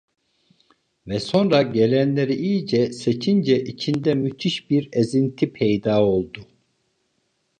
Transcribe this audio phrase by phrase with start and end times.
[1.07, 6.47] Ve sonra, gelenleri iyice seçince içinde müthiş bir ezinti peyda oldu.